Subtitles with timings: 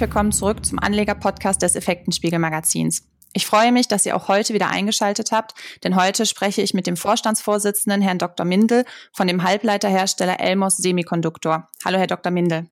[0.00, 3.02] Herzlich willkommen zurück zum Anleger-Podcast des Effektenspiegel-Magazins.
[3.34, 5.52] Ich freue mich, dass ihr auch heute wieder eingeschaltet habt,
[5.84, 8.46] denn heute spreche ich mit dem Vorstandsvorsitzenden Herrn Dr.
[8.46, 11.68] Mindel von dem Halbleiterhersteller Elmos Semiconductor.
[11.84, 12.32] Hallo, Herr Dr.
[12.32, 12.70] Mindel.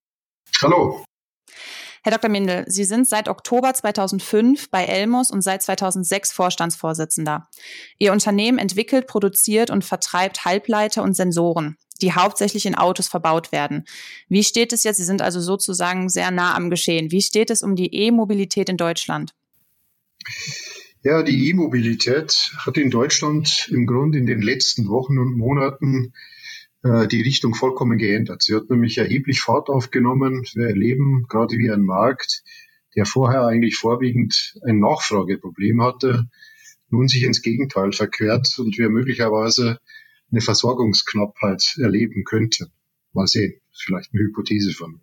[0.63, 1.05] Hallo.
[2.03, 2.31] Herr Dr.
[2.31, 7.51] Mindel, Sie sind seit Oktober 2005 bei Elmos und seit 2006 Vorstandsvorsitzender.
[7.99, 13.85] Ihr Unternehmen entwickelt, produziert und vertreibt Halbleiter und Sensoren die hauptsächlich in Autos verbaut werden.
[14.29, 14.99] Wie steht es jetzt?
[14.99, 17.11] Sie sind also sozusagen sehr nah am Geschehen.
[17.11, 19.35] Wie steht es um die E-Mobilität in Deutschland?
[21.03, 26.13] Ja, die E-Mobilität hat in Deutschland im Grunde in den letzten Wochen und Monaten
[26.83, 28.43] äh, die Richtung vollkommen geändert.
[28.43, 30.45] Sie hat nämlich erheblich Fahrt aufgenommen.
[30.55, 32.43] Wir erleben gerade wie ein Markt,
[32.97, 36.29] der vorher eigentlich vorwiegend ein Nachfrageproblem hatte,
[36.91, 39.79] nun sich ins Gegenteil verquert und wir möglicherweise
[40.31, 42.71] eine Versorgungsknappheit erleben könnte.
[43.13, 45.01] Mal sehen, vielleicht eine Hypothese von mir.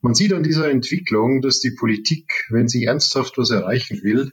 [0.00, 4.32] Man sieht an dieser Entwicklung, dass die Politik, wenn sie ernsthaft was erreichen will,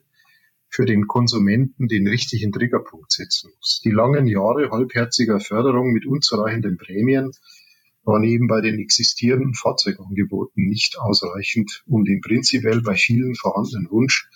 [0.69, 3.81] für den Konsumenten den richtigen Triggerpunkt setzen muss.
[3.83, 7.31] Die langen Jahre halbherziger Förderung mit unzureichenden Prämien
[8.03, 14.29] waren eben bei den existierenden Fahrzeugangeboten nicht ausreichend, um den prinzipiell bei vielen vorhandenen Wunsch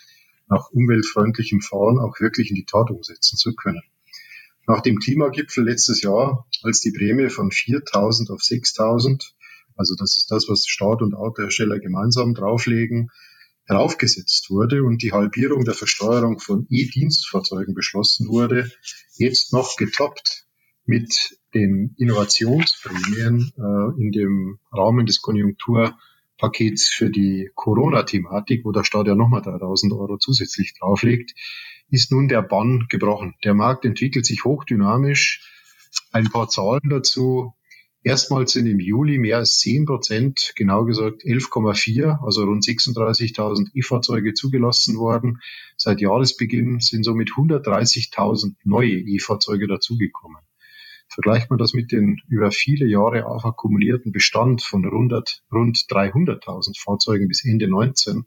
[0.47, 3.83] nach umweltfreundlichem Fahren auch wirklich in die Tat umsetzen zu können.
[4.69, 9.31] Nach dem Klimagipfel letztes Jahr, als die Prämie von 4.000 auf 6.000,
[9.75, 13.09] also das ist das, was Staat und Autohersteller gemeinsam drauflegen,
[13.65, 18.71] heraufgesetzt wurde und die Halbierung der Versteuerung von E-Dienstfahrzeugen beschlossen wurde,
[19.17, 20.45] jetzt noch getoppt
[20.85, 25.23] mit den Innovationsprämien äh, in dem Rahmen des
[26.39, 31.33] Konjunkturpakets für die Corona-Thematik, wo der Staat ja nochmal 3000 Euro zusätzlich drauflegt,
[31.89, 33.35] ist nun der Bann gebrochen.
[33.43, 35.41] Der Markt entwickelt sich hochdynamisch.
[36.11, 37.53] Ein paar Zahlen dazu.
[38.01, 44.33] Erstmals sind im Juli mehr als 10 Prozent, genau gesagt 11,4, also rund 36.000 E-Fahrzeuge
[44.33, 45.39] zugelassen worden.
[45.75, 50.39] Seit Jahresbeginn sind somit 130.000 neue E-Fahrzeuge dazugekommen.
[51.09, 57.27] Vergleicht man das mit den über viele Jahre akkumulierten Bestand von rund, rund 300.000 Fahrzeugen
[57.27, 58.25] bis Ende 19,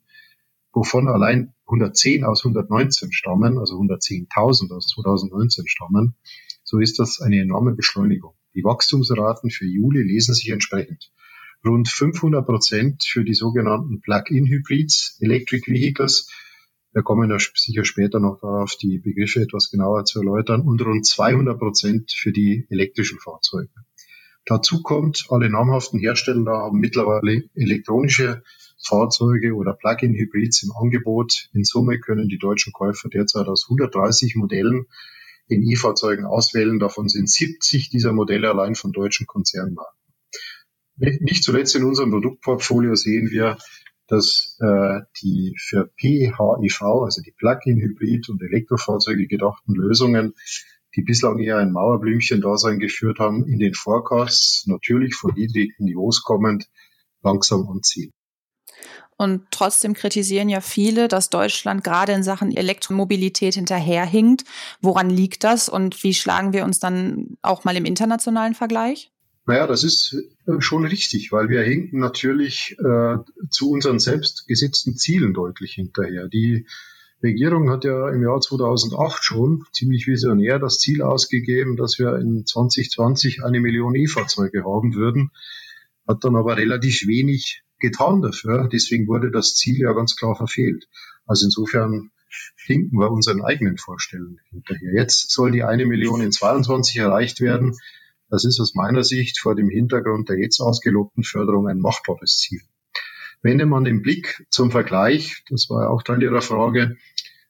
[0.73, 6.17] wovon allein 110 aus 119 stammen, also 110.000 aus 2019 stammen,
[6.65, 8.35] so ist das eine enorme Beschleunigung.
[8.55, 11.13] Die Wachstumsraten für Juli lesen sich entsprechend.
[11.65, 16.29] Rund 500 Prozent für die sogenannten Plug-in-Hybrids, Electric Vehicles.
[16.93, 20.61] Wir kommen ja sicher später noch darauf, die Begriffe etwas genauer zu erläutern.
[20.61, 23.71] Und rund 200 Prozent für die elektrischen Fahrzeuge.
[24.45, 28.43] Dazu kommt, alle namhaften Hersteller haben mittlerweile elektronische
[28.85, 31.49] Fahrzeuge oder Plug-in-Hybrids im Angebot.
[31.55, 34.87] In Summe können die deutschen Käufer derzeit aus 130 Modellen
[35.49, 36.79] in E-Fahrzeugen auswählen.
[36.79, 39.99] Davon sind 70 dieser Modelle allein von deutschen Konzernmarken.
[40.97, 43.57] Nicht zuletzt in unserem Produktportfolio sehen wir,
[44.13, 50.35] dass äh, die für PHEV, also die Plug-in-Hybrid- und Elektrofahrzeuge gedachten Lösungen,
[50.95, 56.67] die bislang eher ein Mauerblümchen-Dasein geführt haben, in den Forecasts natürlich von niedrigen Niveaus kommend
[57.23, 58.13] langsam anziehen.
[59.17, 64.45] Und trotzdem kritisieren ja viele, dass Deutschland gerade in Sachen Elektromobilität hinterherhinkt.
[64.81, 69.12] Woran liegt das und wie schlagen wir uns dann auch mal im internationalen Vergleich?
[69.45, 70.17] Naja, das ist
[70.47, 73.17] äh, schon richtig, weil wir hinken natürlich äh,
[73.51, 76.29] zu unseren selbst gesetzten Zielen deutlich hinterher.
[76.29, 76.67] Die
[77.23, 82.45] Regierung hat ja im Jahr 2008 schon ziemlich visionär das Ziel ausgegeben, dass wir in
[82.47, 85.31] 2020 eine Million E-Fahrzeuge haben würden,
[86.07, 88.69] hat dann aber relativ wenig getan dafür.
[88.73, 90.89] Deswegen wurde das Ziel ja ganz klar verfehlt.
[91.27, 92.11] Also insofern
[92.65, 94.93] hinken wir unseren eigenen Vorstellungen hinterher.
[94.95, 97.77] Jetzt soll die eine Million in 22 erreicht werden.
[98.33, 102.63] Das ist aus meiner Sicht vor dem Hintergrund der jetzt ausgelobten Förderung ein machbares Ziel.
[103.43, 106.97] Wende man den Blick zum Vergleich, das war ja auch Teil Ihrer Frage,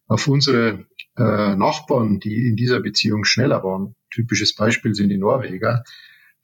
[0.09, 0.85] auf unsere
[1.17, 5.85] äh, Nachbarn, die in dieser Beziehung schneller waren, typisches Beispiel sind die Norweger,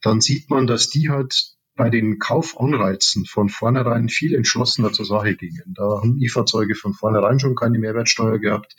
[0.01, 5.35] dann sieht man, dass die halt bei den Kaufanreizen von vornherein viel entschlossener zur Sache
[5.35, 5.73] gingen.
[5.75, 8.77] Da haben E-Fahrzeuge von vornherein schon keine Mehrwertsteuer gehabt,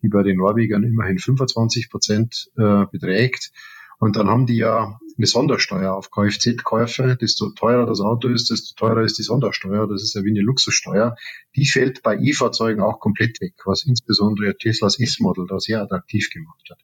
[0.00, 3.52] die bei den Norwegern immerhin 25 Prozent äh, beträgt.
[3.98, 7.16] Und dann haben die ja eine Sondersteuer auf Kfz-Käufe.
[7.20, 9.88] Desto teurer das Auto ist, desto teurer ist die Sondersteuer.
[9.88, 11.16] Das ist ja wie eine Luxussteuer.
[11.56, 16.68] Die fällt bei E-Fahrzeugen auch komplett weg, was insbesondere Teslas S-Model da sehr attraktiv gemacht
[16.70, 16.78] hat.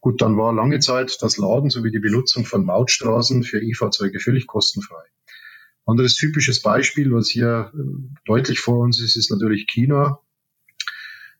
[0.00, 4.46] Gut, dann war lange Zeit das Laden sowie die Benutzung von Mautstraßen für E-Fahrzeuge völlig
[4.46, 5.04] kostenfrei.
[5.84, 7.78] Anderes typisches Beispiel, was hier äh,
[8.24, 10.20] deutlich vor uns ist, ist natürlich China.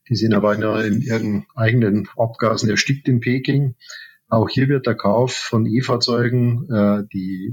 [0.08, 0.54] Die sind aber
[0.84, 3.74] in ihren eigenen Abgasen erstickt in Peking.
[4.28, 7.52] Auch hier wird der Kauf von E-Fahrzeugen, äh, die,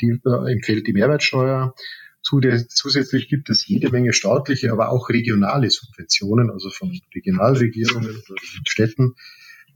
[0.00, 1.74] die äh, empfiehlt die Mehrwertsteuer.
[2.22, 9.14] Zusätzlich gibt es jede Menge staatliche, aber auch regionale Subventionen, also von Regionalregierungen oder Städten,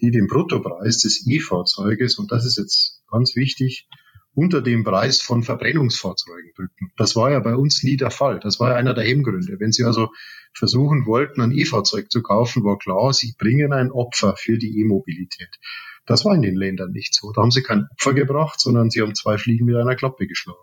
[0.01, 3.89] die den Bruttopreis des E-Fahrzeuges, und das ist jetzt ganz wichtig,
[4.37, 6.93] unter dem Preis von Verbrennungsfahrzeugen drücken.
[6.99, 8.39] Das war ja bei uns nie der Fall.
[8.39, 9.59] Das war ja einer der Hemmgründe.
[9.59, 10.11] Wenn Sie also
[10.53, 15.49] versuchen wollten, ein E-Fahrzeug zu kaufen, war klar, Sie bringen ein Opfer für die E-Mobilität.
[16.07, 17.33] Das war in den Ländern nicht so.
[17.33, 20.59] Da haben Sie kein Opfer gebracht, sondern Sie haben zwei Fliegen mit einer Klappe geschlagen.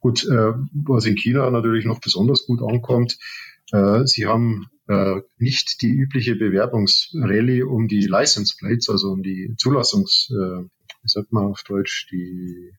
[0.00, 3.18] Gut, äh, was in China natürlich noch besonders gut ankommt,
[3.72, 9.54] äh, sie haben äh, nicht die übliche Bewerbungsrallye um die License Plates, also um die
[9.58, 12.72] Zulassungs, äh, wie sagt man auf Deutsch, die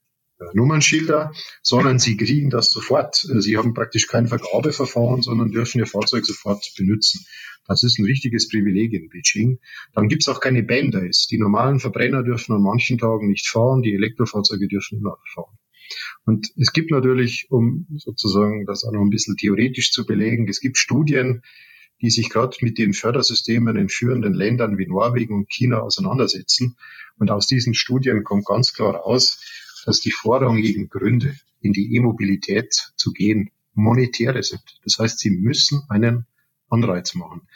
[0.53, 3.25] Nummernschilder, sondern sie kriegen das sofort.
[3.29, 7.25] Äh, sie haben praktisch kein Vergabeverfahren, sondern dürfen ihr Fahrzeug sofort benutzen.
[7.67, 9.59] Das ist ein richtiges Privileg in Beijing.
[9.93, 11.27] Dann gibt's auch keine Band-Aids.
[11.27, 15.57] Die normalen Verbrenner dürfen an manchen Tagen nicht fahren, die Elektrofahrzeuge dürfen immer fahren.
[16.25, 20.59] Und es gibt natürlich, um sozusagen das auch noch ein bisschen theoretisch zu belegen, es
[20.59, 21.41] gibt Studien,
[22.01, 26.77] die sich gerade mit den Fördersystemen in führenden Ländern wie Norwegen und China auseinandersetzen.
[27.19, 29.39] Und aus diesen Studien kommt ganz klar raus,
[29.85, 34.63] dass die vorrangigen Gründe, in die E-Mobilität zu gehen, monetäre sind.
[34.83, 36.25] Das heißt, sie müssen einen
[36.69, 37.47] Anreiz machen.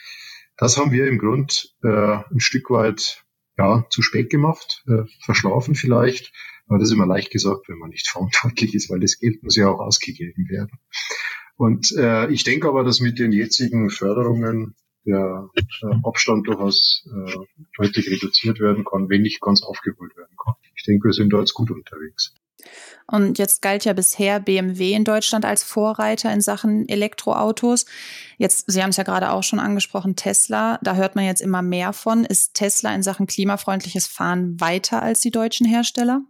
[0.57, 3.25] Das haben wir im Grund äh, ein Stück weit
[3.57, 6.31] ja, zu spät gemacht, äh, verschlafen vielleicht.
[6.67, 9.55] Aber das ist immer leicht gesagt, wenn man nicht verantwortlich ist, weil das Geld muss
[9.55, 10.79] ja auch ausgegeben werden.
[11.57, 14.75] Und äh, ich denke aber, dass mit den jetzigen Förderungen
[15.05, 17.31] der äh, Abstand durchaus äh,
[17.77, 20.55] deutlich reduziert werden kann, wenn nicht ganz aufgeholt werden kann.
[20.75, 22.33] Ich denke, wir sind da jetzt gut unterwegs.
[23.07, 27.85] Und jetzt galt ja bisher BMW in Deutschland als Vorreiter in Sachen Elektroautos.
[28.37, 31.61] Jetzt, Sie haben es ja gerade auch schon angesprochen, Tesla, da hört man jetzt immer
[31.61, 32.25] mehr von.
[32.25, 36.21] Ist Tesla in Sachen klimafreundliches Fahren weiter als die deutschen Hersteller?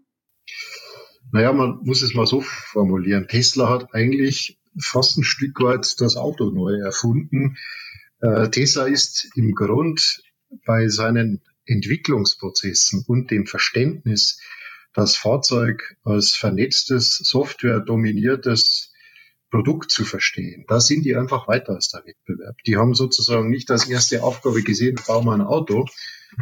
[1.31, 3.27] Naja, man muss es mal so formulieren.
[3.27, 7.57] Tesla hat eigentlich fast ein Stück weit das Auto neu erfunden.
[8.21, 10.21] Äh, Tesla ist im Grund
[10.65, 14.39] bei seinen Entwicklungsprozessen und dem Verständnis,
[14.93, 18.93] das Fahrzeug als vernetztes, software-dominiertes
[19.51, 20.65] Produkt zu verstehen.
[20.67, 22.57] Da sind die einfach weiter als der Wettbewerb.
[22.65, 25.85] Die haben sozusagen nicht als erste Aufgabe gesehen, bauen wir ein Auto,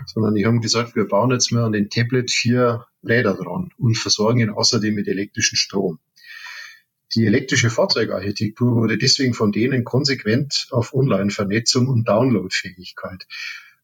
[0.05, 3.97] sondern die haben gesagt, wir bauen jetzt mal an den Tablet vier Räder dran und
[3.97, 5.99] versorgen ihn außerdem mit elektrischen Strom.
[7.15, 13.27] Die elektrische Fahrzeugarchitektur wurde deswegen von denen konsequent auf Online-Vernetzung und Downloadfähigkeit.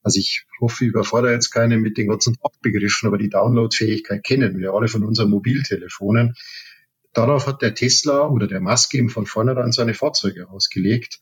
[0.02, 4.58] Also ich hoffe, ich überfordere jetzt keine mit den ganzen Fachbegriffen, aber die Downloadfähigkeit kennen
[4.58, 6.36] wir alle von unseren Mobiltelefonen.
[7.14, 11.20] Darauf hat der Tesla oder der Musk eben von vornherein seine Fahrzeuge ausgelegt.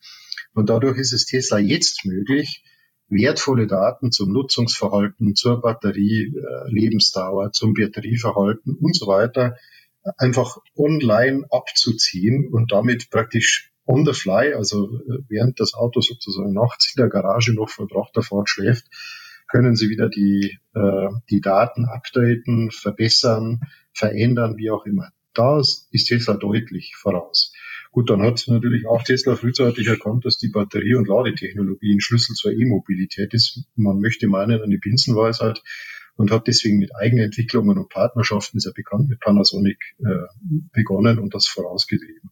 [0.53, 2.63] Und dadurch ist es Tesla jetzt möglich,
[3.09, 9.57] wertvolle Daten zum Nutzungsverhalten, zur Batterie, äh, Lebensdauer, zum Batterieverhalten und so weiter
[10.17, 16.53] einfach online abzuziehen und damit praktisch on the fly, also äh, während das Auto sozusagen
[16.53, 18.85] nachts in der Garage noch verbracht der Fahrt schläft,
[19.47, 23.61] können Sie wieder die, äh, die Daten updaten, verbessern,
[23.93, 25.09] verändern, wie auch immer.
[25.33, 27.53] Da ist Tesla deutlich voraus.
[27.91, 32.35] Gut, dann hat natürlich auch Tesla frühzeitig erkannt, dass die Batterie- und Ladetechnologie ein Schlüssel
[32.35, 33.63] zur E-Mobilität ist.
[33.75, 35.63] Man möchte meinen, eine Binsenweisheit
[36.17, 40.27] und hat deswegen mit Eigenentwicklungen und Partnerschaften, ist ja bekannt, mit Panasonic äh,
[40.73, 42.31] begonnen und das vorausgetrieben.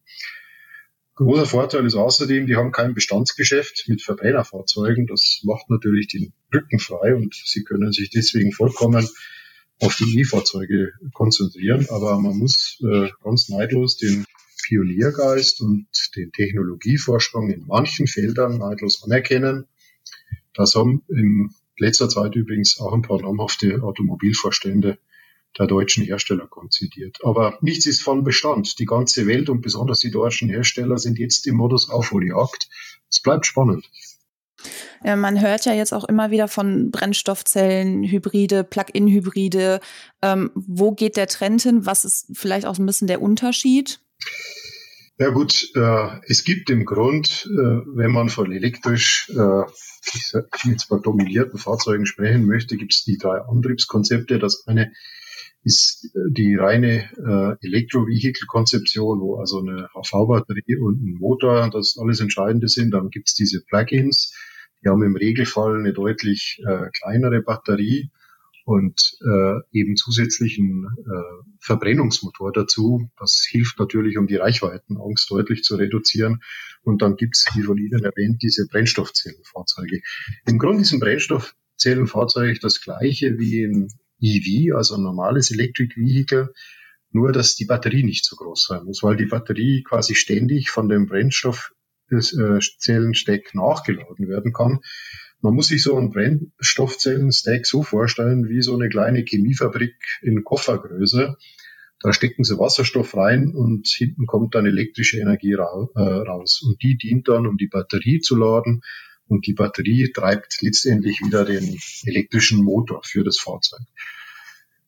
[1.16, 5.08] Großer Vorteil ist außerdem, die haben kein Bestandsgeschäft mit Verbrennerfahrzeugen.
[5.08, 9.08] Das macht natürlich den Rücken frei und sie können sich deswegen vollkommen
[9.80, 11.88] auf die E-Fahrzeuge konzentrieren.
[11.90, 14.26] Aber man muss äh, ganz neidlos den
[14.68, 15.88] Pioniergeist und
[16.18, 19.68] den Technologievorsprung in manchen Feldern neidlos anerkennen.
[20.54, 24.98] Das haben in letzter Zeit übrigens auch ein paar namhafte Automobilvorstände
[25.58, 27.20] der deutschen Hersteller konzidiert.
[27.24, 28.80] Aber nichts ist von Bestand.
[28.80, 32.70] Die ganze Welt und besonders die deutschen Hersteller sind jetzt im Modus Aufholjagd.
[33.10, 33.90] Es bleibt spannend.
[35.04, 39.80] Ja, man hört ja jetzt auch immer wieder von Brennstoffzellen, Hybride, Plug-in-Hybride.
[40.22, 41.86] Ähm, wo geht der Trend hin?
[41.86, 44.00] Was ist vielleicht auch ein bisschen der Unterschied?
[45.18, 47.58] Ja gut, äh, es gibt im Grund, äh,
[47.96, 49.64] wenn man von elektrisch, äh,
[50.14, 50.34] ich
[50.66, 54.40] jetzt bei dominierten Fahrzeugen sprechen möchte, gibt es die drei Antriebskonzepte.
[54.40, 54.92] Das eine
[55.64, 62.20] ist äh, die reine äh, Elektro-Vehicle-Konzeption, wo also eine HV-Batterie und ein Motor das alles
[62.20, 62.92] Entscheidende sind.
[62.92, 64.34] Dann gibt es diese Plugins,
[64.84, 68.12] die haben im Regelfall eine deutlich äh, kleinere Batterie
[68.66, 73.10] und äh, eben zusätzlichen äh, Verbrennungsmotor dazu.
[73.18, 76.42] Das hilft natürlich, um die Reichweitenangst deutlich zu reduzieren.
[76.82, 80.02] Und dann gibt's, wie von Ihnen erwähnt, diese Brennstoffzellenfahrzeuge.
[80.48, 83.88] Im Grunde ist ein Brennstoffzellenfahrzeug das gleiche wie ein
[84.20, 86.52] EV, also ein normales Electric Vehicle.
[87.12, 90.90] nur dass die Batterie nicht so groß sein muss, weil die Batterie quasi ständig von
[90.90, 94.80] dem Brennstoffzellenstack äh, nachgeladen werden kann.
[95.46, 101.36] Man muss sich so einen Brennstoffzellenstack so vorstellen wie so eine kleine Chemiefabrik in Koffergröße.
[102.00, 106.64] Da stecken sie Wasserstoff rein und hinten kommt dann elektrische Energie äh, raus.
[106.66, 108.82] Und die dient dann, um die Batterie zu laden.
[109.28, 113.82] Und die Batterie treibt letztendlich wieder den elektrischen Motor für das Fahrzeug.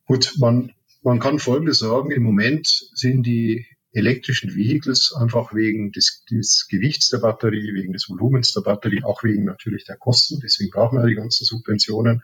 [0.05, 0.71] Gut, man,
[1.03, 2.09] man kann Folgendes sagen.
[2.09, 8.09] Im Moment sind die elektrischen Vehicles einfach wegen des, des Gewichts der Batterie, wegen des
[8.09, 12.23] Volumens der Batterie, auch wegen natürlich der Kosten, deswegen brauchen wir die ganzen Subventionen,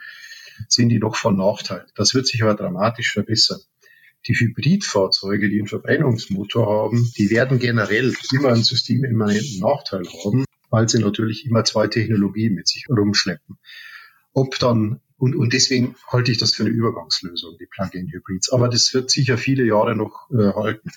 [0.68, 1.86] sind die noch von Nachteil.
[1.96, 3.60] Das wird sich aber dramatisch verbessern.
[4.28, 10.88] Die Hybridfahrzeuge, die einen Verbrennungsmotor haben, die werden generell immer einen systemimmanenten Nachteil haben, weil
[10.88, 13.58] sie natürlich immer zwei Technologien mit sich rumschleppen.
[14.32, 18.52] Ob dann und, und deswegen halte ich das für eine Übergangslösung, die Plug-in-Hybrids.
[18.52, 20.92] Aber das wird sicher viele Jahre noch äh, halten.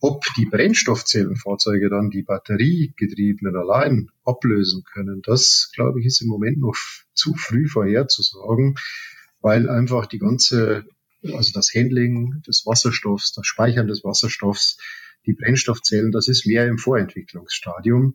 [0.00, 6.58] Ob die Brennstoffzellenfahrzeuge dann die batteriegetriebenen allein ablösen können, das glaube ich ist im Moment
[6.58, 6.76] noch
[7.14, 8.76] zu früh vorherzusagen,
[9.40, 10.84] weil einfach die ganze,
[11.24, 14.78] also das Handling des Wasserstoffs, das Speichern des Wasserstoffs,
[15.26, 18.14] die Brennstoffzellen, das ist mehr im Vorentwicklungsstadium.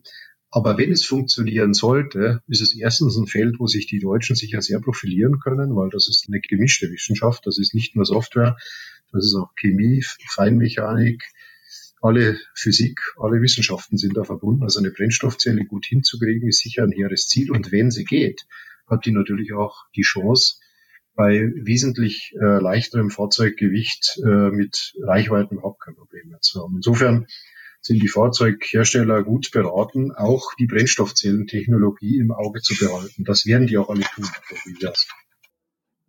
[0.50, 4.62] Aber wenn es funktionieren sollte, ist es erstens ein Feld, wo sich die Deutschen sicher
[4.62, 7.46] sehr profilieren können, weil das ist eine gemischte Wissenschaft.
[7.46, 8.56] Das ist nicht nur Software,
[9.12, 11.22] das ist auch Chemie, Feinmechanik,
[12.04, 14.62] alle Physik, alle Wissenschaften sind da verbunden.
[14.62, 17.50] Also eine Brennstoffzelle gut hinzukriegen, ist sicher ein hehres Ziel.
[17.50, 18.46] Und wenn sie geht,
[18.86, 20.56] hat die natürlich auch die Chance,
[21.14, 26.76] bei wesentlich äh, leichterem Fahrzeuggewicht äh, mit Reichweiten überhaupt kein Problem mehr zu haben.
[26.76, 27.26] Insofern
[27.80, 33.24] sind die Fahrzeughersteller gut beraten, auch die Brennstoffzellentechnologie im Auge zu behalten.
[33.24, 34.26] Das werden die auch alle tun,
[34.66, 35.06] wie das.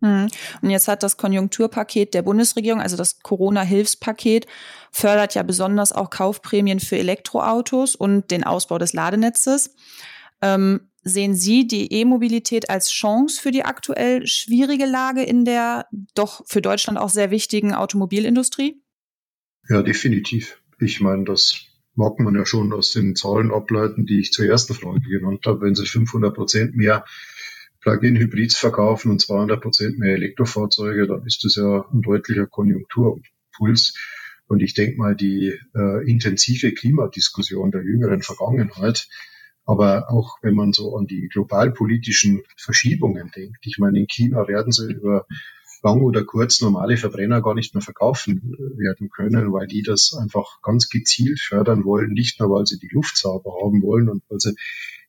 [0.02, 0.28] Hm.
[0.60, 4.46] Und jetzt hat das Konjunkturpaket der Bundesregierung, also das Corona-Hilfspaket,
[4.92, 9.74] fördert ja besonders auch Kaufprämien für Elektroautos und den Ausbau des Ladenetzes.
[10.42, 16.42] Ähm, sehen Sie die E-Mobilität als Chance für die aktuell schwierige Lage in der doch
[16.46, 18.82] für Deutschland auch sehr wichtigen Automobilindustrie?
[19.68, 20.60] Ja, definitiv.
[20.78, 21.62] Ich meine, das
[21.94, 25.62] mag man ja schon aus den Zahlen ableiten, die ich zur ersten Frage genannt habe.
[25.62, 27.04] Wenn Sie 500 Prozent mehr
[27.86, 33.94] Plug-in-Hybrids verkaufen und 200 Prozent mehr Elektrofahrzeuge, dann ist das ja ein deutlicher Konjunkturpuls.
[34.48, 39.06] Und ich denke mal, die äh, intensive Klimadiskussion der jüngeren Vergangenheit,
[39.64, 43.58] aber auch wenn man so an die globalpolitischen Verschiebungen denkt.
[43.62, 45.26] Ich meine, in China werden sie über
[45.82, 50.60] lang oder kurz normale Verbrenner gar nicht mehr verkaufen werden können, weil die das einfach
[50.62, 54.40] ganz gezielt fördern wollen, nicht nur weil sie die Luft sauber haben wollen und weil
[54.40, 54.54] sie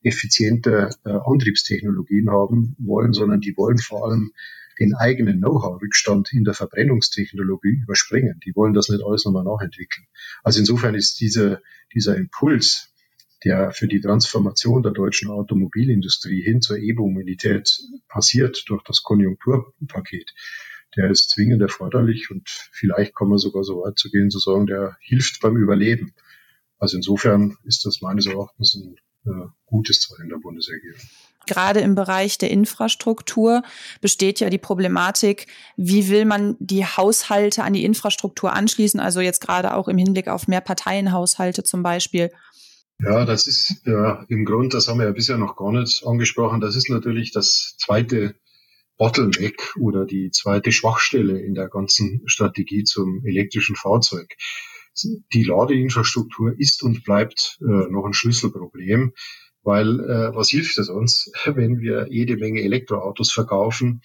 [0.02, 4.32] effiziente äh, Antriebstechnologien haben wollen, sondern die wollen vor allem
[4.78, 8.40] den eigenen Know-how-Rückstand in der Verbrennungstechnologie überspringen.
[8.44, 10.06] Die wollen das nicht alles nochmal nachentwickeln.
[10.44, 12.87] Also insofern ist diese, dieser Impuls,
[13.44, 17.70] der für die Transformation der deutschen Automobilindustrie hin zur E-Mobilität
[18.08, 20.34] passiert durch das Konjunkturpaket,
[20.96, 24.66] der ist zwingend erforderlich und vielleicht kann man sogar so weit zu gehen, zu sagen,
[24.66, 26.14] der hilft beim Überleben.
[26.78, 31.00] Also insofern ist das meines Erachtens ein äh, gutes Zeichen der Bundesregierung.
[31.46, 33.62] Gerade im Bereich der Infrastruktur
[34.00, 39.40] besteht ja die Problematik, wie will man die Haushalte an die Infrastruktur anschließen, also jetzt
[39.40, 42.30] gerade auch im Hinblick auf Mehrparteienhaushalte zum Beispiel.
[43.00, 46.60] Ja, das ist ja im Grund, das haben wir ja bisher noch gar nicht angesprochen,
[46.60, 48.34] das ist natürlich das zweite
[48.96, 54.34] Bottleneck oder die zweite Schwachstelle in der ganzen Strategie zum elektrischen Fahrzeug.
[55.32, 59.12] Die Ladeinfrastruktur ist und bleibt äh, noch ein Schlüsselproblem,
[59.62, 64.02] weil äh, was hilft es uns, wenn wir jede Menge Elektroautos verkaufen,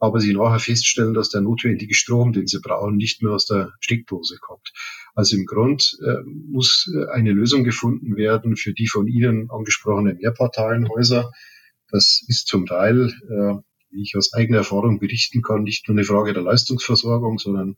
[0.00, 3.72] aber sie nachher feststellen, dass der notwendige Strom, den sie brauchen, nicht mehr aus der
[3.78, 4.72] Steckdose kommt.
[5.14, 10.16] Also im Grund äh, muss äh, eine Lösung gefunden werden für die von Ihnen angesprochenen
[10.18, 11.30] Mehrparteienhäuser.
[11.90, 16.04] Das ist zum Teil äh, wie ich aus eigener Erfahrung berichten kann, nicht nur eine
[16.04, 17.76] Frage der Leistungsversorgung, sondern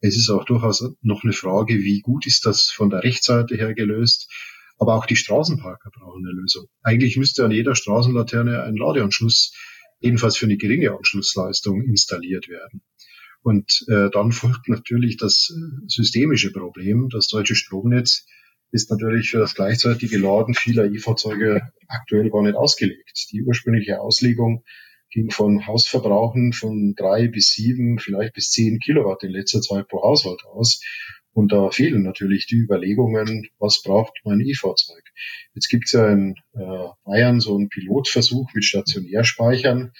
[0.00, 3.74] es ist auch durchaus noch eine Frage, wie gut ist das von der Rechtsseite her
[3.74, 4.30] gelöst.
[4.78, 6.66] Aber auch die Straßenparker brauchen eine Lösung.
[6.82, 9.52] Eigentlich müsste an jeder Straßenlaterne ein Ladeanschluss,
[9.98, 12.82] jedenfalls für eine geringe Anschlussleistung, installiert werden.
[13.42, 17.08] Und äh, dann folgt natürlich das äh, systemische Problem.
[17.10, 18.26] Das deutsche Stromnetz
[18.70, 23.28] ist natürlich für das gleichzeitige Laden vieler E-Fahrzeuge aktuell gar nicht ausgelegt.
[23.32, 24.64] Die ursprüngliche Auslegung
[25.10, 30.02] ging von Hausverbrauchen von drei bis sieben, vielleicht bis zehn Kilowatt in letzter Zeit pro
[30.02, 30.82] Haushalt aus.
[31.32, 35.02] Und da fehlen natürlich die Überlegungen, was braucht mein E-Fahrzeug.
[35.54, 39.92] Jetzt gibt es ja in äh, Bayern so einen Pilotversuch mit Stationärspeichern.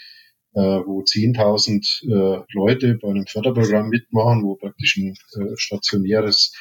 [0.55, 6.53] Äh, wo 10.000 äh, Leute bei einem Förderprogramm mitmachen, wo praktisch ein äh, stationäres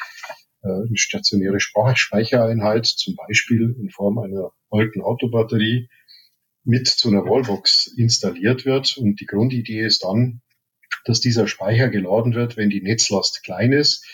[0.64, 5.88] eine stationäre Speichereinheit, zum Beispiel in Form einer alten Autobatterie,
[6.68, 8.98] mit zu einer Wallbox installiert wird.
[8.98, 10.42] Und die Grundidee ist dann,
[11.06, 14.06] dass dieser Speicher geladen wird, wenn die Netzlast klein ist.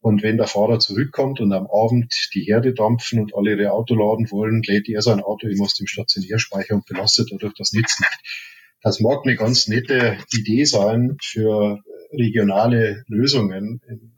[0.00, 3.94] Und wenn der Fahrer zurückkommt und am Abend die Herde dampfen und alle ihre Auto
[3.94, 7.98] laden wollen, lädt er sein Auto eben aus dem Stationärspeicher und belastet dadurch das Netz
[7.98, 8.46] nicht.
[8.82, 14.12] Das mag eine ganz nette Idee sein für regionale Lösungen in,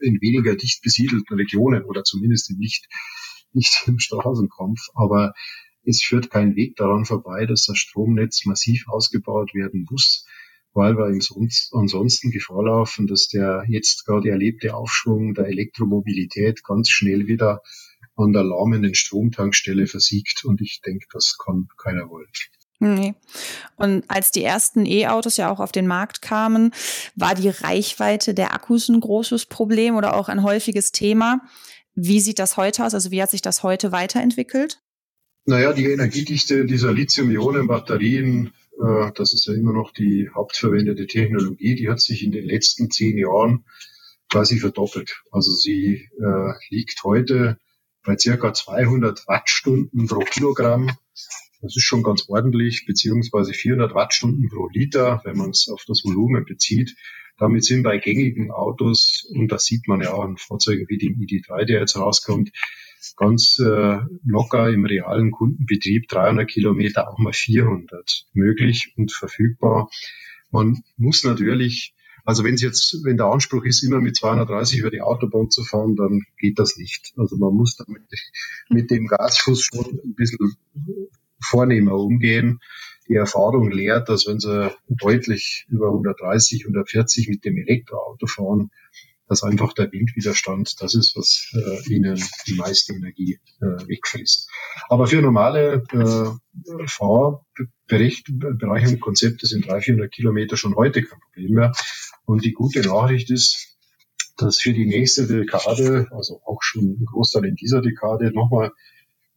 [0.00, 2.88] in weniger dicht besiedelten Regionen oder zumindest nicht,
[3.52, 4.80] nicht im Straßenkampf.
[4.94, 5.32] Aber
[5.84, 10.26] es führt kein Weg daran vorbei, dass das Stromnetz massiv ausgebaut werden muss,
[10.72, 17.26] weil wir ansonsten Gefahr laufen, dass der jetzt gerade erlebte Aufschwung der Elektromobilität ganz schnell
[17.26, 17.62] wieder
[18.16, 20.44] an der lahmenden Stromtankstelle versiegt.
[20.44, 22.28] Und ich denke, das kann keiner wollen.
[22.84, 23.14] Nee.
[23.76, 26.72] Und als die ersten E-Autos ja auch auf den Markt kamen,
[27.14, 31.42] war die Reichweite der Akkus ein großes Problem oder auch ein häufiges Thema.
[31.94, 32.92] Wie sieht das heute aus?
[32.92, 34.80] Also wie hat sich das heute weiterentwickelt?
[35.44, 41.88] Naja, die Energiedichte dieser Lithium-Ionen-Batterien, äh, das ist ja immer noch die hauptverwendete Technologie, die
[41.88, 43.64] hat sich in den letzten zehn Jahren
[44.28, 45.22] quasi verdoppelt.
[45.30, 47.58] Also sie äh, liegt heute
[48.04, 50.90] bei circa 200 Wattstunden pro Kilogramm
[51.62, 56.02] das ist schon ganz ordentlich, beziehungsweise 400 Wattstunden pro Liter, wenn man es auf das
[56.04, 56.96] Volumen bezieht.
[57.38, 61.14] Damit sind bei gängigen Autos, und das sieht man ja auch in Fahrzeugen wie dem
[61.14, 62.50] ID3, der jetzt rauskommt,
[63.16, 69.88] ganz äh, locker im realen Kundenbetrieb 300 Kilometer, auch mal 400 möglich und verfügbar.
[70.50, 74.90] Man muss natürlich also wenn es jetzt, wenn der Anspruch ist, immer mit 230 über
[74.90, 77.12] die Autobahn zu fahren, dann geht das nicht.
[77.16, 78.02] Also man muss damit
[78.68, 80.54] mit dem Gasfuß schon ein bisschen
[81.42, 82.60] vornehmer umgehen.
[83.08, 88.70] Die Erfahrung lehrt, dass wenn sie deutlich über 130, 140 mit dem Elektroauto fahren,
[89.32, 94.50] dass einfach der Windwiderstand das ist, was äh, ihnen die meiste Energie äh, wegfrisst.
[94.90, 98.24] Aber für normale äh, Fahrbereiche
[98.90, 101.72] und Konzepte sind 300, 400 Kilometer schon heute kein Problem mehr.
[102.26, 103.78] Und die gute Nachricht ist,
[104.36, 108.72] dass für die nächste Dekade, also auch schon ein Großteil in dieser Dekade, nochmal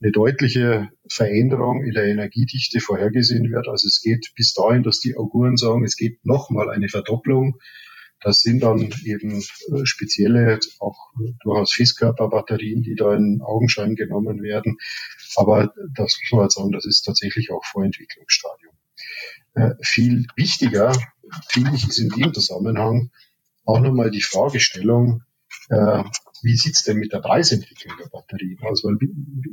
[0.01, 3.67] eine deutliche Veränderung in der Energiedichte vorhergesehen wird.
[3.67, 7.59] Also es geht bis dahin, dass die Auguren sagen, es geht nochmal eine Verdopplung.
[8.21, 10.97] Das sind dann eben äh, spezielle, auch
[11.43, 14.77] durchaus Festkörperbatterien, die da in Augenschein genommen werden.
[15.35, 18.73] Aber das muss man halt sagen, das ist tatsächlich auch Vorentwicklungsstadium.
[19.53, 20.91] Äh, viel wichtiger,
[21.49, 23.11] finde ich, ist in dem Zusammenhang
[23.63, 25.23] auch nochmal die Fragestellung,
[25.69, 26.03] äh,
[26.45, 28.83] wie sieht's denn mit der Preisentwicklung der Batterien aus?
[28.83, 28.97] Weil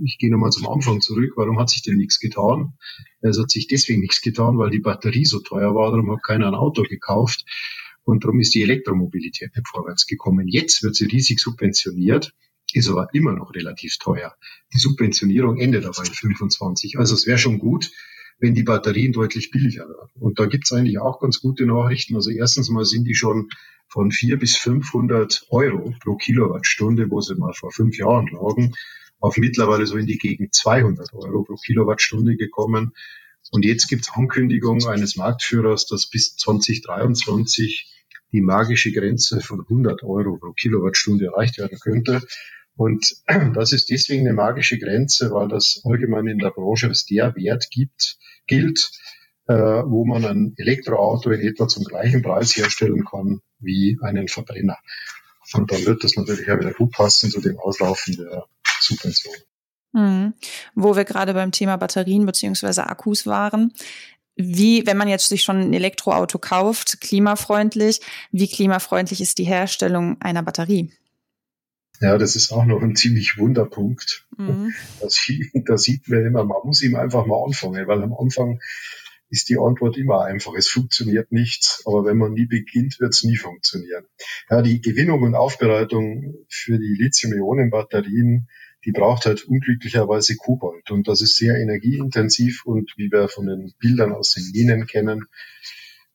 [0.05, 1.33] ich gehe nochmal zum Anfang zurück.
[1.37, 2.75] Warum hat sich denn nichts getan?
[3.23, 5.91] Es hat sich deswegen nichts getan, weil die Batterie so teuer war.
[5.91, 7.47] Darum hat keiner ein Auto gekauft.
[8.05, 10.49] Und darum ist die Elektromobilität nicht vorwärts gekommen.
[10.49, 12.35] Jetzt wird sie riesig subventioniert,
[12.75, 14.37] ist aber immer noch relativ teuer.
[14.75, 16.99] Die Subventionierung endet aber in 25.
[16.99, 17.91] Also es wäre schon gut,
[18.43, 20.11] wenn die Batterien deutlich billiger werden.
[20.19, 22.17] Und da gibt's eigentlich auch ganz gute Nachrichten.
[22.17, 23.49] Also erstens mal sind die schon
[23.87, 28.75] von 400 bis 500 Euro pro Kilowattstunde, wo sie mal vor fünf Jahren lagen,
[29.21, 32.95] auf mittlerweile so in die Gegend 200 Euro pro Kilowattstunde gekommen.
[33.53, 37.93] Und jetzt gibt's Ankündigungen eines Marktführers, dass bis 2023
[38.33, 42.23] die magische Grenze von 100 Euro pro Kilowattstunde erreicht werden könnte.
[42.77, 43.17] Und
[43.55, 47.71] das ist deswegen eine magische Grenze, weil das allgemein in der Branche als der Wert
[47.71, 48.91] gibt, gilt,
[49.47, 54.79] äh, wo man ein Elektroauto in etwa zum gleichen Preis herstellen kann wie einen Verbrenner.
[55.55, 58.47] Und dann wird das natürlich auch wieder gut passen zu dem Auslaufen der
[58.81, 59.35] Subvention.
[59.93, 60.35] Mhm.
[60.75, 63.73] Wo wir gerade beim Thema Batterien beziehungsweise Akkus waren.
[64.35, 70.19] Wie, wenn man jetzt sich schon ein Elektroauto kauft, klimafreundlich, wie klimafreundlich ist die Herstellung
[70.23, 70.91] einer Batterie?
[72.03, 74.27] Ja, das ist auch noch ein ziemlich Wunderpunkt.
[74.37, 74.75] Mhm.
[75.01, 75.25] Das,
[75.67, 78.59] das sieht man immer, man muss ihm einfach mal anfangen, weil am Anfang
[79.31, 80.53] ist die Antwort immer einfach.
[80.55, 84.05] Es funktioniert nicht, aber wenn man nie beginnt, wird es nie funktionieren.
[84.51, 88.49] Ja, die Gewinnung und Aufbereitung für die Lithium-Ionen-Batterien,
[88.85, 93.75] die braucht halt unglücklicherweise Kobalt und das ist sehr energieintensiv und wie wir von den
[93.79, 95.27] Bildern aus den Minen kennen,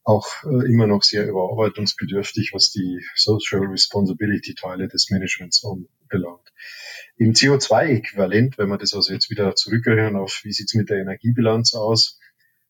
[0.08, 6.48] auch äh, immer noch sehr überarbeitungsbedürftig, was die Social Responsibility Teile des Managements anbelangt.
[7.17, 11.74] Im CO2-Äquivalent, wenn wir das also jetzt wieder zurückrechnen auf, wie sieht's mit der Energiebilanz
[11.74, 12.20] aus,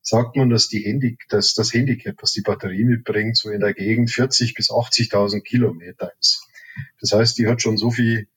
[0.01, 3.75] sagt man, dass, die Handy, dass das Handicap, was die Batterie mitbringt, so in der
[3.75, 6.43] Gegend 40 bis 80.000 Kilometer ist.
[7.01, 8.27] Das heißt, die hat schon so viel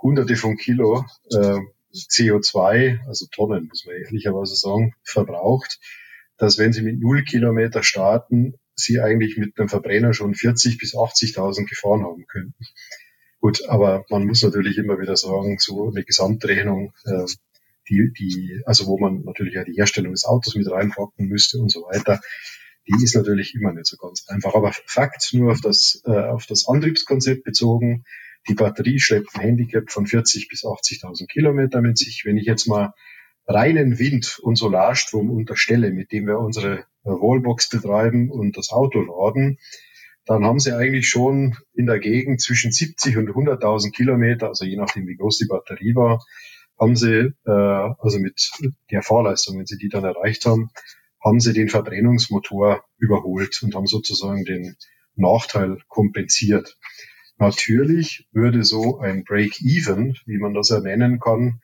[0.00, 1.58] Hunderte von Kilo äh,
[1.92, 5.78] CO2, also Tonnen, muss man ehrlicherweise sagen, verbraucht,
[6.40, 10.94] dass wenn Sie mit null Kilometer starten, Sie eigentlich mit einem Verbrenner schon 40 bis
[10.94, 12.64] 80.000 gefahren haben könnten.
[13.40, 17.26] Gut, aber man muss natürlich immer wieder sagen, so eine Gesamtrechnung, äh,
[17.90, 21.70] die, die, also wo man natürlich ja die Herstellung des Autos mit reinpacken müsste und
[21.70, 22.20] so weiter,
[22.88, 24.54] die ist natürlich immer nicht so ganz einfach.
[24.54, 28.04] Aber Fakt nur auf das, äh, auf das Antriebskonzept bezogen,
[28.48, 32.22] die Batterie schleppt ein Handicap von 40 bis 80.000 Kilometer mit sich.
[32.24, 32.94] Wenn ich jetzt mal
[33.46, 39.00] reinen Wind und Solarstrom unterstelle, mit dem wir unsere äh, Wallbox betreiben und das Auto
[39.00, 39.58] laden,
[40.26, 44.76] dann haben sie eigentlich schon in der Gegend zwischen 70 und 100.000 Kilometer, also je
[44.76, 46.24] nachdem wie groß die Batterie war,
[46.78, 48.50] haben sie, äh, also mit
[48.90, 50.70] der Fahrleistung, wenn sie die dann erreicht haben,
[51.22, 54.76] haben sie den Verbrennungsmotor überholt und haben sozusagen den
[55.16, 56.78] Nachteil kompensiert.
[57.36, 61.60] Natürlich würde so ein Break-Even, wie man das ja nennen kann,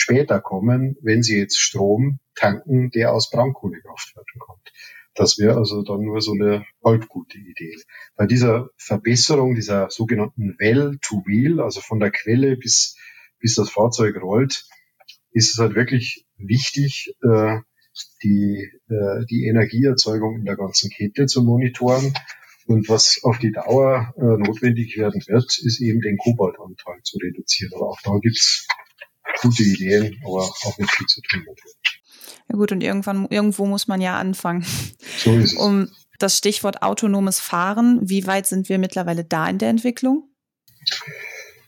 [0.00, 4.72] später kommen, wenn Sie jetzt Strom tanken, der aus Braunkohlekraftwerken kommt.
[5.14, 7.76] Das wäre also dann nur so eine halbgute Idee.
[8.16, 12.96] Bei dieser Verbesserung dieser sogenannten Well-to-Wheel, also von der Quelle bis,
[13.38, 14.66] bis das Fahrzeug rollt,
[15.32, 17.58] ist es halt wirklich wichtig, äh,
[18.22, 22.14] die, äh, die Energieerzeugung in der ganzen Kette zu monitoren
[22.66, 27.72] und was auf die Dauer äh, notwendig werden wird, ist eben den Kobaltanteil zu reduzieren.
[27.74, 28.68] Aber auch da gibt's
[29.40, 32.02] gute Ideen, aber auch nicht viel zu tun natürlich.
[32.48, 34.64] Ja gut, und irgendwann, irgendwo muss man ja anfangen.
[35.18, 35.54] So ist es.
[35.54, 40.28] Um das Stichwort autonomes Fahren, wie weit sind wir mittlerweile da in der Entwicklung?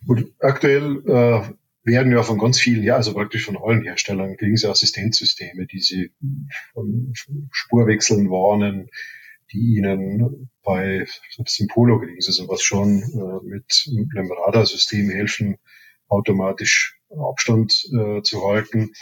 [0.06, 1.54] Gut, aktuell äh,
[1.84, 5.80] werden ja von ganz vielen, ja, also praktisch von allen Herstellern, kriegen sie Assistenzsysteme, die
[5.80, 6.12] sie
[6.72, 7.12] von
[7.50, 8.88] Spurwechseln warnen,
[9.52, 15.10] die ihnen bei selbst im Polo kriegen sie sowas schon äh, mit, mit einem Radarsystem
[15.10, 15.56] helfen,
[16.08, 18.92] automatisch Abstand äh, zu halten.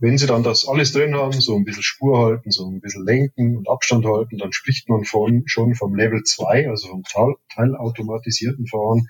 [0.00, 3.04] Wenn sie dann das alles drin haben, so ein bisschen Spur halten, so ein bisschen
[3.04, 7.02] lenken und Abstand halten, dann spricht man von, schon vom Level 2, also vom
[7.54, 9.06] teilautomatisierten Fahren.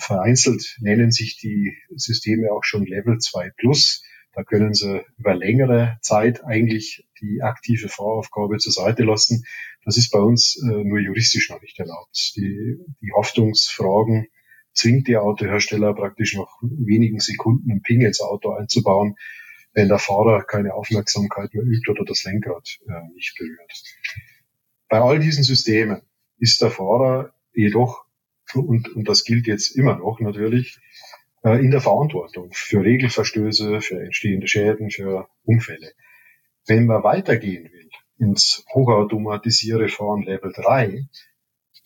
[0.00, 4.02] Vereinzelt nennen sich die Systeme auch schon Level 2 Plus.
[4.32, 9.44] Da können Sie über längere Zeit eigentlich die aktive Fahraufgabe zur Seite lassen.
[9.84, 12.32] Das ist bei uns äh, nur juristisch noch nicht erlaubt.
[12.36, 14.26] Die, die Haftungsfragen
[14.76, 19.16] zwingt die Autohersteller praktisch noch wenigen Sekunden einen Ping ins Auto einzubauen,
[19.72, 23.82] wenn der Fahrer keine Aufmerksamkeit mehr übt oder das Lenkrad äh, nicht berührt.
[24.88, 26.02] Bei all diesen Systemen
[26.38, 28.04] ist der Fahrer jedoch,
[28.54, 30.78] und, und das gilt jetzt immer noch natürlich,
[31.42, 35.92] äh, in der Verantwortung für Regelverstöße, für entstehende Schäden, für Unfälle.
[36.66, 41.06] Wenn man weitergehen will ins hochautomatisierte Fahren Level 3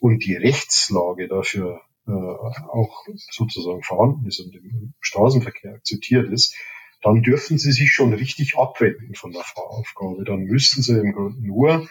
[0.00, 6.57] und die Rechtslage dafür äh, auch sozusagen vorhanden ist und im Straßenverkehr akzeptiert ist,
[7.03, 10.25] dann dürfen sie sich schon richtig abwenden von der Fahraufgabe.
[10.25, 11.88] Dann müssten sie im Grunde nur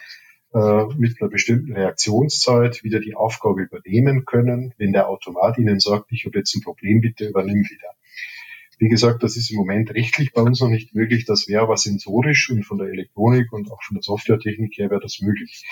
[0.54, 6.12] äh, mit einer bestimmten Reaktionszeit wieder die Aufgabe übernehmen können, wenn der Automat ihnen sagt,
[6.12, 7.94] ich habe jetzt ein Problem, bitte übernimm wieder.
[8.78, 11.26] Wie gesagt, das ist im Moment rechtlich bei uns noch nicht möglich.
[11.26, 15.02] Das wäre aber sensorisch und von der Elektronik und auch von der Softwaretechnik her wäre
[15.02, 15.66] das möglich.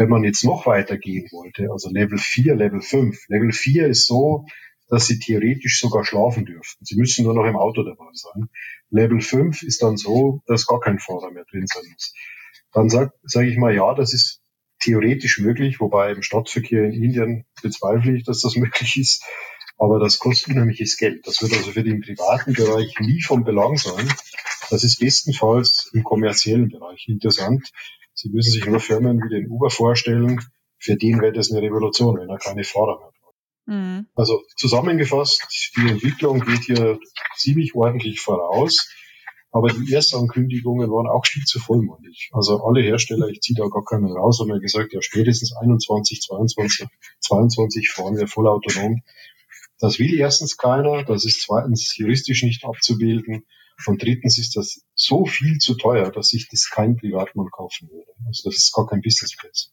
[0.00, 3.28] Wenn man jetzt noch weiter gehen wollte, also Level 4, Level 5.
[3.28, 4.46] Level 4 ist so,
[4.88, 6.86] dass Sie theoretisch sogar schlafen dürften.
[6.86, 8.48] Sie müssen nur noch im Auto dabei sein.
[8.88, 12.14] Level 5 ist dann so, dass gar kein Fahrer mehr drin sein muss.
[12.72, 14.40] Dann sage sag ich mal, ja, das ist
[14.82, 19.22] theoretisch möglich, wobei im Stadtverkehr in Indien bezweifle ich, dass das möglich ist.
[19.76, 21.26] Aber das kostet unheimliches Geld.
[21.26, 24.08] Das wird also für den privaten Bereich nie von Belang sein.
[24.70, 27.70] Das ist bestenfalls im kommerziellen Bereich interessant.
[28.20, 30.40] Sie müssen sich nur Firmen wie den Uber vorstellen.
[30.78, 33.36] Für den wäre das eine Revolution, wenn er keine Fahrer mehr braucht.
[33.66, 34.06] Mhm.
[34.14, 36.98] Also zusammengefasst, die Entwicklung geht hier
[37.36, 38.90] ziemlich ordentlich voraus.
[39.52, 42.30] Aber die Erstankündigungen waren auch viel zu vollmundig.
[42.32, 46.20] Also alle Hersteller, ich ziehe da gar keinen raus, haben ja gesagt, ja spätestens 21,
[46.20, 46.86] 22,
[47.20, 49.02] 22 fahren wir voll autonom.
[49.78, 53.44] Das will erstens keiner, das ist zweitens juristisch nicht abzubilden
[53.86, 58.12] und drittens ist das so viel zu teuer, dass sich das kein Privatmann kaufen würde.
[58.26, 59.68] Also das ist gar kein Business Case.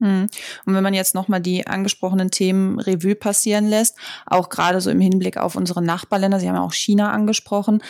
[0.00, 0.28] Hm.
[0.64, 5.00] Und wenn man jetzt nochmal die angesprochenen Themen Revue passieren lässt, auch gerade so im
[5.00, 7.82] Hinblick auf unsere Nachbarländer, Sie haben ja auch China angesprochen,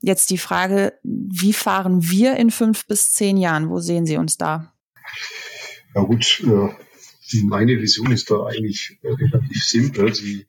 [0.00, 3.68] jetzt die Frage, wie fahren wir in fünf bis zehn Jahren?
[3.68, 4.72] Wo sehen Sie uns da?
[5.94, 10.14] Ja gut, äh, meine Vision ist da eigentlich relativ simpel.
[10.14, 10.46] Sie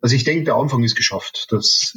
[0.00, 1.46] also ich denke, der Anfang ist geschafft.
[1.50, 1.96] Das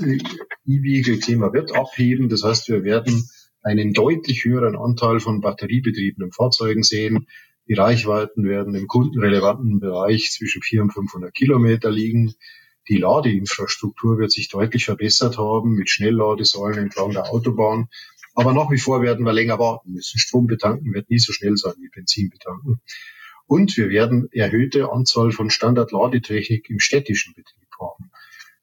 [0.65, 2.29] E-Vehicle-Thema wird abheben.
[2.29, 3.29] Das heißt, wir werden
[3.61, 7.27] einen deutlich höheren Anteil von batteriebetriebenen Fahrzeugen sehen.
[7.67, 12.33] Die Reichweiten werden im kundenrelevanten Bereich zwischen 400 und 500 Kilometer liegen.
[12.89, 17.87] Die Ladeinfrastruktur wird sich deutlich verbessert haben mit Schnellladesäulen entlang der Autobahn.
[18.33, 20.17] Aber nach wie vor werden wir länger warten müssen.
[20.17, 22.81] Strom betanken wird nie so schnell sein wie Benzin betanken.
[23.45, 28.11] Und wir werden erhöhte Anzahl von Standardladetechnik im städtischen Betrieb haben.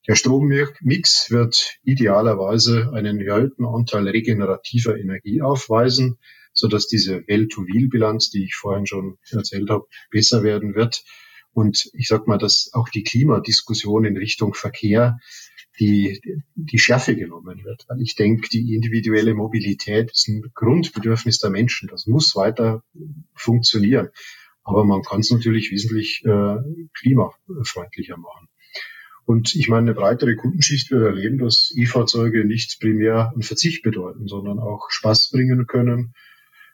[0.07, 6.19] Der Strommix wird idealerweise einen erhöhten Anteil regenerativer Energie aufweisen,
[6.55, 11.05] sodass diese Well-to-Wheel-Bilanz, die ich vorhin schon erzählt habe, besser werden wird.
[11.53, 15.19] Und ich sage mal, dass auch die Klimadiskussion in Richtung Verkehr
[15.79, 16.21] die,
[16.55, 17.85] die Schärfe genommen wird.
[17.89, 21.89] Weil ich denke, die individuelle Mobilität ist ein Grundbedürfnis der Menschen.
[21.89, 22.83] Das muss weiter
[23.35, 24.09] funktionieren.
[24.65, 26.57] Aber man kann es natürlich wesentlich äh,
[26.99, 28.49] klimafreundlicher machen.
[29.29, 34.27] Und ich meine, eine breitere Kundenschicht wird erleben, dass E-Fahrzeuge nicht primär einen Verzicht bedeuten,
[34.27, 36.15] sondern auch Spaß bringen können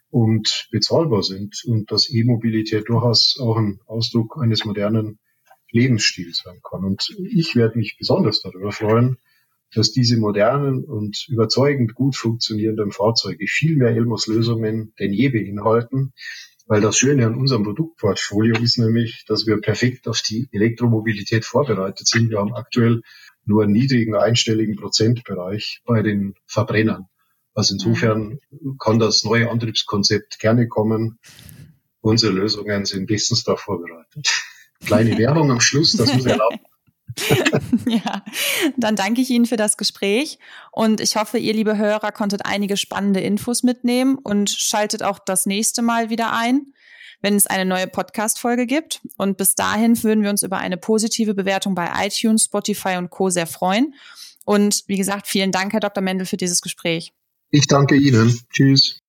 [0.08, 5.18] und bezahlbar sind und dass E-Mobilität durchaus auch ein Ausdruck eines modernen
[5.72, 6.84] Lebensstils sein kann.
[6.84, 9.16] Und ich werde mich besonders darüber freuen,
[9.74, 16.12] dass diese modernen und überzeugend gut funktionierenden Fahrzeuge viel mehr Elmos-Lösungen denn je beinhalten,
[16.66, 22.06] weil das Schöne an unserem Produktportfolio ist nämlich, dass wir perfekt auf die Elektromobilität vorbereitet
[22.06, 22.30] sind.
[22.30, 23.02] Wir haben aktuell
[23.44, 27.06] nur einen niedrigen einstelligen Prozentbereich bei den Verbrennern.
[27.54, 28.38] Also insofern
[28.78, 31.18] kann das neue Antriebskonzept gerne kommen.
[32.00, 34.28] Unsere Lösungen sind bestens darauf vorbereitet.
[34.84, 36.60] Kleine Werbung am Schluss, das muss erlauben.
[37.86, 38.24] ja,
[38.76, 40.38] dann danke ich Ihnen für das Gespräch
[40.72, 45.46] und ich hoffe, ihr liebe Hörer konntet einige spannende Infos mitnehmen und schaltet auch das
[45.46, 46.72] nächste Mal wieder ein,
[47.20, 49.00] wenn es eine neue Podcast-Folge gibt.
[49.16, 53.30] Und bis dahin würden wir uns über eine positive Bewertung bei iTunes, Spotify und Co.
[53.30, 53.94] sehr freuen.
[54.44, 56.02] Und wie gesagt, vielen Dank, Herr Dr.
[56.02, 57.12] Mendel, für dieses Gespräch.
[57.50, 58.40] Ich danke Ihnen.
[58.52, 59.03] Tschüss.